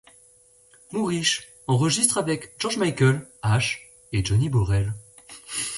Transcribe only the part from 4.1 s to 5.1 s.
et Johnny Borrell.